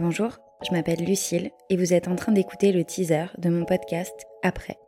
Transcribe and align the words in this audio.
Bonjour, 0.00 0.38
je 0.64 0.70
m'appelle 0.70 1.04
Lucille 1.04 1.50
et 1.70 1.76
vous 1.76 1.92
êtes 1.92 2.06
en 2.06 2.14
train 2.14 2.30
d'écouter 2.30 2.70
le 2.70 2.84
teaser 2.84 3.26
de 3.36 3.48
mon 3.48 3.64
podcast 3.64 4.14
Après. 4.44 4.78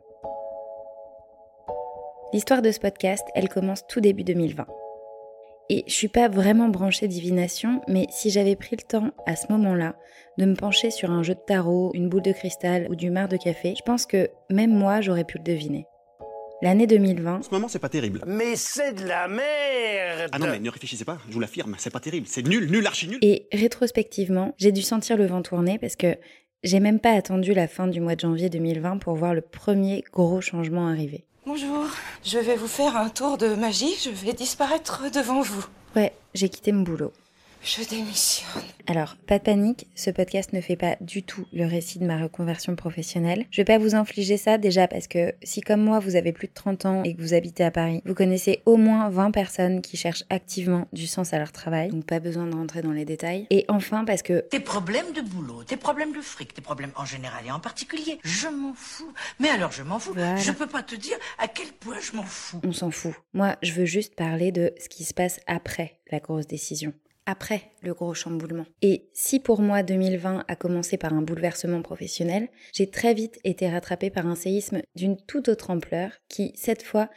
L'histoire 2.31 2.61
de 2.61 2.71
ce 2.71 2.79
podcast, 2.79 3.27
elle 3.35 3.49
commence 3.49 3.85
tout 3.87 3.99
début 3.99 4.23
2020. 4.23 4.65
Et 5.69 5.83
je 5.85 5.91
suis 5.93 6.07
pas 6.07 6.29
vraiment 6.29 6.69
branchée 6.69 7.09
divination, 7.09 7.81
mais 7.89 8.07
si 8.09 8.29
j'avais 8.29 8.55
pris 8.55 8.77
le 8.77 8.87
temps 8.87 9.11
à 9.25 9.35
ce 9.35 9.51
moment-là 9.51 9.95
de 10.37 10.45
me 10.45 10.55
pencher 10.55 10.91
sur 10.91 11.11
un 11.11 11.23
jeu 11.23 11.35
de 11.35 11.41
tarot, 11.45 11.91
une 11.93 12.07
boule 12.07 12.21
de 12.21 12.31
cristal 12.31 12.87
ou 12.89 12.95
du 12.95 13.09
mar 13.09 13.27
de 13.27 13.35
café, 13.35 13.73
je 13.77 13.83
pense 13.83 14.05
que 14.05 14.29
même 14.49 14.71
moi 14.73 15.01
j'aurais 15.01 15.25
pu 15.25 15.39
le 15.39 15.43
deviner. 15.43 15.87
L'année 16.61 16.85
2020. 16.85 17.37
En 17.37 17.41
ce 17.41 17.49
moment, 17.49 17.67
c'est 17.67 17.79
pas 17.79 17.89
terrible. 17.89 18.21
Mais 18.27 18.55
c'est 18.55 18.93
de 18.93 19.05
la 19.05 19.27
merde 19.27 20.29
Ah 20.31 20.37
non, 20.37 20.45
mais 20.47 20.59
ne 20.59 20.69
réfléchissez 20.69 21.05
pas, 21.05 21.17
je 21.27 21.33
vous 21.33 21.39
l'affirme, 21.39 21.75
c'est 21.79 21.89
pas 21.89 21.99
terrible. 21.99 22.27
C'est 22.29 22.45
nul, 22.45 22.69
nul, 22.69 22.85
archi 22.85 23.07
nul. 23.07 23.17
Et 23.23 23.47
rétrospectivement, 23.51 24.53
j'ai 24.59 24.71
dû 24.71 24.83
sentir 24.83 25.17
le 25.17 25.25
vent 25.25 25.41
tourner 25.41 25.79
parce 25.79 25.95
que 25.95 26.15
j'ai 26.63 26.79
même 26.79 26.99
pas 26.99 27.13
attendu 27.13 27.55
la 27.55 27.67
fin 27.67 27.87
du 27.87 27.99
mois 27.99 28.13
de 28.15 28.19
janvier 28.19 28.49
2020 28.49 28.99
pour 28.99 29.15
voir 29.15 29.33
le 29.33 29.41
premier 29.41 30.03
gros 30.13 30.39
changement 30.41 30.87
arriver. 30.87 31.23
Bonjour, 31.47 31.87
je 32.23 32.37
vais 32.37 32.55
vous 32.55 32.67
faire 32.67 32.95
un 32.95 33.09
tour 33.09 33.39
de 33.39 33.55
magie, 33.55 33.95
je 34.03 34.11
vais 34.11 34.33
disparaître 34.33 35.09
devant 35.11 35.41
vous. 35.41 35.65
Ouais, 35.95 36.13
j'ai 36.35 36.49
quitté 36.49 36.71
mon 36.71 36.83
boulot. 36.83 37.11
Je 37.63 37.87
démissionne. 37.87 38.63
Alors, 38.87 39.15
pas 39.27 39.37
de 39.37 39.43
panique, 39.43 39.85
ce 39.95 40.09
podcast 40.09 40.51
ne 40.51 40.61
fait 40.61 40.75
pas 40.75 40.97
du 40.99 41.21
tout 41.21 41.45
le 41.53 41.65
récit 41.67 41.99
de 41.99 42.05
ma 42.05 42.17
reconversion 42.19 42.75
professionnelle. 42.75 43.45
Je 43.51 43.57
vais 43.57 43.65
pas 43.65 43.77
vous 43.77 43.93
infliger 43.93 44.35
ça 44.37 44.57
déjà 44.57 44.87
parce 44.87 45.07
que 45.07 45.35
si 45.43 45.61
comme 45.61 45.81
moi 45.83 45.99
vous 45.99 46.15
avez 46.15 46.31
plus 46.33 46.47
de 46.47 46.53
30 46.53 46.85
ans 46.87 47.03
et 47.03 47.13
que 47.13 47.21
vous 47.21 47.35
habitez 47.35 47.63
à 47.63 47.69
Paris, 47.69 48.01
vous 48.05 48.15
connaissez 48.15 48.63
au 48.65 48.77
moins 48.77 49.09
20 49.11 49.29
personnes 49.29 49.81
qui 49.81 49.95
cherchent 49.95 50.23
activement 50.31 50.87
du 50.91 51.05
sens 51.05 51.33
à 51.33 51.37
leur 51.37 51.51
travail, 51.51 51.89
donc 51.89 52.05
pas 52.05 52.19
besoin 52.19 52.47
de 52.47 52.55
rentrer 52.55 52.81
dans 52.81 52.91
les 52.93 53.05
détails. 53.05 53.45
Et 53.51 53.65
enfin 53.67 54.05
parce 54.05 54.23
que 54.23 54.39
Tes 54.49 54.59
problèmes 54.59 55.11
de 55.13 55.21
boulot, 55.21 55.63
tes 55.63 55.77
problèmes 55.77 56.13
de 56.13 56.21
fric, 56.21 56.55
tes 56.55 56.61
problèmes 56.61 56.91
en 56.95 57.05
général 57.05 57.45
et 57.45 57.51
en 57.51 57.59
particulier, 57.59 58.17
je 58.23 58.47
m'en 58.47 58.73
fous. 58.73 59.13
Mais 59.39 59.49
alors 59.49 59.71
je 59.71 59.83
m'en 59.83 59.99
fous. 59.99 60.13
Voilà. 60.13 60.35
Je 60.37 60.51
peux 60.51 60.67
pas 60.67 60.81
te 60.81 60.95
dire 60.95 61.17
à 61.37 61.47
quel 61.47 61.67
point 61.67 61.97
je 62.01 62.15
m'en 62.17 62.23
fous. 62.23 62.59
on 62.65 62.71
s'en 62.71 62.89
fout. 62.89 63.13
Moi, 63.33 63.55
je 63.61 63.73
veux 63.73 63.85
juste 63.85 64.15
parler 64.15 64.51
de 64.51 64.73
ce 64.81 64.89
qui 64.89 65.03
se 65.03 65.13
passe 65.13 65.39
après 65.45 65.99
la 66.11 66.19
grosse 66.19 66.47
décision. 66.47 66.91
Après 67.25 67.71
le 67.81 67.93
gros 67.93 68.13
chamboulement. 68.13 68.65
Et 68.81 69.09
si 69.13 69.39
pour 69.39 69.61
moi 69.61 69.83
2020 69.83 70.45
a 70.47 70.55
commencé 70.55 70.97
par 70.97 71.13
un 71.13 71.21
bouleversement 71.21 71.81
professionnel, 71.81 72.49
j'ai 72.73 72.89
très 72.89 73.13
vite 73.13 73.39
été 73.43 73.69
rattrapée 73.69 74.09
par 74.09 74.25
un 74.25 74.35
séisme 74.35 74.81
d'une 74.95 75.17
toute 75.17 75.47
autre 75.47 75.69
ampleur 75.69 76.11
qui, 76.27 76.51
cette 76.55 76.83
fois, 76.83 77.09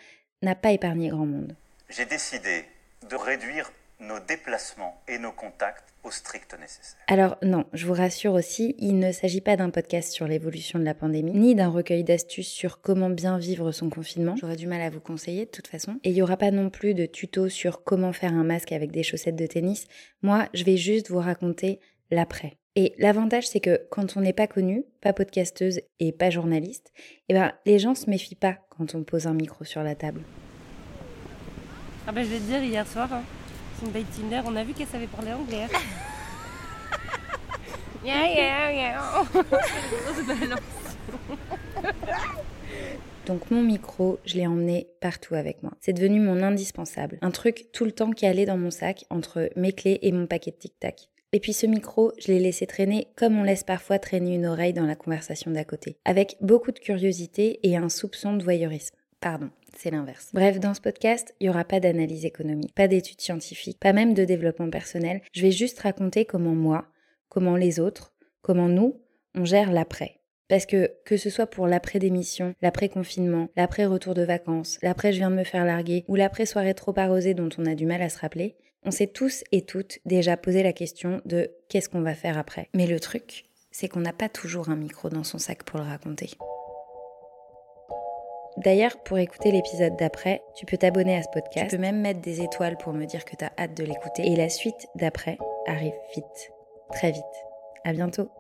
n'a 0.42 0.54
pas 0.54 0.72
épargné 0.72 1.08
grand 1.08 1.26
monde. 1.26 1.56
J'ai 1.88 2.04
décidé 2.04 2.64
de 3.08 3.16
réduire 3.16 3.70
nos 4.06 4.20
déplacements 4.20 5.00
et 5.08 5.18
nos 5.18 5.32
contacts 5.32 5.94
au 6.04 6.10
strict 6.10 6.54
nécessaire. 6.60 7.00
Alors 7.06 7.36
non, 7.42 7.64
je 7.72 7.86
vous 7.86 7.94
rassure 7.94 8.34
aussi, 8.34 8.74
il 8.78 8.98
ne 8.98 9.10
s'agit 9.12 9.40
pas 9.40 9.56
d'un 9.56 9.70
podcast 9.70 10.12
sur 10.12 10.28
l'évolution 10.28 10.78
de 10.78 10.84
la 10.84 10.94
pandémie, 10.94 11.32
ni 11.32 11.54
d'un 11.54 11.68
recueil 11.68 12.04
d'astuces 12.04 12.48
sur 12.48 12.80
comment 12.80 13.10
bien 13.10 13.38
vivre 13.38 13.72
son 13.72 13.90
confinement. 13.90 14.36
J'aurais 14.36 14.56
du 14.56 14.66
mal 14.66 14.82
à 14.82 14.90
vous 14.90 15.00
conseiller 15.00 15.46
de 15.46 15.50
toute 15.50 15.66
façon. 15.66 15.98
Et 16.04 16.10
il 16.10 16.14
n'y 16.14 16.22
aura 16.22 16.36
pas 16.36 16.50
non 16.50 16.70
plus 16.70 16.94
de 16.94 17.06
tuto 17.06 17.48
sur 17.48 17.82
comment 17.82 18.12
faire 18.12 18.34
un 18.34 18.44
masque 18.44 18.72
avec 18.72 18.90
des 18.90 19.02
chaussettes 19.02 19.36
de 19.36 19.46
tennis. 19.46 19.86
Moi, 20.22 20.48
je 20.52 20.64
vais 20.64 20.76
juste 20.76 21.10
vous 21.10 21.20
raconter 21.20 21.80
l'après. 22.10 22.58
Et 22.76 22.94
l'avantage, 22.98 23.46
c'est 23.46 23.60
que 23.60 23.86
quand 23.90 24.16
on 24.16 24.20
n'est 24.20 24.32
pas 24.32 24.48
connu, 24.48 24.84
pas 25.00 25.12
podcasteuse 25.12 25.80
et 26.00 26.12
pas 26.12 26.30
journaliste, 26.30 26.92
eh 27.28 27.34
ben, 27.34 27.52
les 27.66 27.78
gens 27.78 27.94
se 27.94 28.10
méfient 28.10 28.34
pas 28.34 28.58
quand 28.68 28.94
on 28.94 29.04
pose 29.04 29.26
un 29.26 29.34
micro 29.34 29.64
sur 29.64 29.82
la 29.82 29.94
table. 29.94 30.22
Ah 32.06 32.12
bah 32.12 32.22
je 32.22 32.28
vais 32.28 32.38
te 32.38 32.42
dire, 32.42 32.62
hier 32.62 32.86
soir, 32.86 33.10
hein, 33.12 33.22
son 33.80 33.86
date 33.90 34.06
Tinder, 34.16 34.42
on 34.46 34.56
a 34.56 34.64
vu 34.64 34.72
qu'elle 34.74 34.86
savait 34.86 35.06
parler 35.06 35.32
anglais. 35.32 35.64
hein. 35.64 35.78
Yeah, 38.04 38.26
yeah, 38.28 38.70
yeah. 38.70 39.00
Grosse 39.32 40.26
balance. 40.26 40.60
Donc 43.26 43.50
mon 43.50 43.62
micro, 43.62 44.18
je 44.26 44.34
l'ai 44.34 44.46
emmené 44.46 44.88
partout 45.00 45.34
avec 45.34 45.62
moi. 45.62 45.72
C'est 45.80 45.94
devenu 45.94 46.20
mon 46.20 46.42
indispensable. 46.42 47.16
Un 47.22 47.30
truc 47.30 47.68
tout 47.72 47.86
le 47.86 47.92
temps 47.92 48.10
qui 48.10 48.26
allait 48.26 48.44
dans 48.44 48.58
mon 48.58 48.70
sac 48.70 49.06
entre 49.08 49.48
mes 49.56 49.72
clés 49.72 49.98
et 50.02 50.12
mon 50.12 50.26
paquet 50.26 50.50
de 50.50 50.56
tic-tac. 50.56 51.08
Et 51.32 51.40
puis 51.40 51.54
ce 51.54 51.64
micro, 51.66 52.12
je 52.18 52.28
l'ai 52.28 52.38
laissé 52.40 52.66
traîner 52.66 53.08
comme 53.16 53.38
on 53.38 53.42
laisse 53.42 53.64
parfois 53.64 53.98
traîner 53.98 54.34
une 54.34 54.44
oreille 54.46 54.74
dans 54.74 54.84
la 54.84 54.96
conversation 54.96 55.50
d'à 55.50 55.64
côté, 55.64 55.96
avec 56.04 56.36
beaucoup 56.42 56.72
de 56.72 56.78
curiosité 56.78 57.58
et 57.62 57.76
un 57.78 57.88
soupçon 57.88 58.34
de 58.36 58.44
voyeurisme. 58.44 58.96
Pardon, 59.24 59.48
c'est 59.74 59.90
l'inverse. 59.90 60.28
Bref, 60.34 60.60
dans 60.60 60.74
ce 60.74 60.82
podcast, 60.82 61.34
il 61.40 61.44
n'y 61.44 61.48
aura 61.48 61.64
pas 61.64 61.80
d'analyse 61.80 62.26
économique, 62.26 62.74
pas 62.74 62.88
d'études 62.88 63.22
scientifiques, 63.22 63.80
pas 63.80 63.94
même 63.94 64.12
de 64.12 64.26
développement 64.26 64.68
personnel. 64.68 65.22
Je 65.32 65.40
vais 65.40 65.50
juste 65.50 65.80
raconter 65.80 66.26
comment 66.26 66.54
moi, 66.54 66.88
comment 67.30 67.56
les 67.56 67.80
autres, 67.80 68.12
comment 68.42 68.68
nous, 68.68 69.00
on 69.34 69.46
gère 69.46 69.72
l'après. 69.72 70.20
Parce 70.50 70.66
que 70.66 70.92
que 71.06 71.16
ce 71.16 71.30
soit 71.30 71.46
pour 71.46 71.66
l'après-démission, 71.66 72.54
l'après-confinement, 72.60 73.48
l'après-retour 73.56 74.12
de 74.12 74.20
vacances, 74.20 74.78
l'après 74.82 75.14
je 75.14 75.20
viens 75.20 75.30
de 75.30 75.36
me 75.36 75.44
faire 75.44 75.64
larguer 75.64 76.04
ou 76.06 76.16
l'après-soirée 76.16 76.74
trop 76.74 76.92
arrosée 76.98 77.32
dont 77.32 77.48
on 77.56 77.64
a 77.64 77.74
du 77.74 77.86
mal 77.86 78.02
à 78.02 78.10
se 78.10 78.18
rappeler, 78.18 78.58
on 78.82 78.90
s'est 78.90 79.06
tous 79.06 79.42
et 79.52 79.62
toutes 79.62 80.00
déjà 80.04 80.36
posé 80.36 80.62
la 80.62 80.74
question 80.74 81.22
de 81.24 81.50
qu'est-ce 81.70 81.88
qu'on 81.88 82.02
va 82.02 82.14
faire 82.14 82.36
après. 82.36 82.68
Mais 82.74 82.86
le 82.86 83.00
truc, 83.00 83.46
c'est 83.70 83.88
qu'on 83.88 84.00
n'a 84.00 84.12
pas 84.12 84.28
toujours 84.28 84.68
un 84.68 84.76
micro 84.76 85.08
dans 85.08 85.24
son 85.24 85.38
sac 85.38 85.62
pour 85.62 85.78
le 85.78 85.86
raconter. 85.86 86.28
D'ailleurs, 88.56 88.96
pour 89.04 89.18
écouter 89.18 89.50
l'épisode 89.50 89.96
d'après, 89.96 90.42
tu 90.54 90.64
peux 90.64 90.76
t'abonner 90.76 91.16
à 91.16 91.22
ce 91.22 91.28
podcast. 91.32 91.70
Tu 91.70 91.76
peux 91.76 91.82
même 91.82 92.00
mettre 92.00 92.20
des 92.20 92.40
étoiles 92.40 92.76
pour 92.76 92.92
me 92.92 93.04
dire 93.04 93.24
que 93.24 93.34
tu 93.36 93.44
as 93.44 93.50
hâte 93.58 93.76
de 93.76 93.84
l'écouter. 93.84 94.26
Et 94.26 94.36
la 94.36 94.48
suite 94.48 94.86
d'après 94.94 95.38
arrive 95.66 95.94
vite, 96.14 96.52
très 96.92 97.10
vite. 97.10 97.24
À 97.84 97.92
bientôt. 97.92 98.30